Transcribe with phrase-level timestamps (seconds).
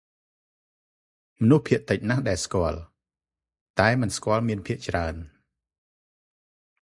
[1.41, 2.79] «មនុស្សភាគតិចណាស់ដែលស្គាល់
[3.79, 5.15] តែមិនស្គាល់មានភាគច្រើន។